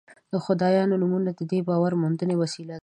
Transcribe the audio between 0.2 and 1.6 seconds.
د خدایانو نومونه د دې